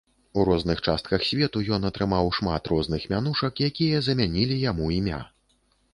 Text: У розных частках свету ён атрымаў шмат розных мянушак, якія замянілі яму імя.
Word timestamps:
У 0.37 0.43
розных 0.47 0.79
частках 0.93 1.25
свету 1.29 1.61
ён 1.77 1.85
атрымаў 1.89 2.31
шмат 2.37 2.63
розных 2.73 3.07
мянушак, 3.15 3.53
якія 3.71 3.97
замянілі 4.09 4.59
яму 4.69 4.93
імя. 5.01 5.25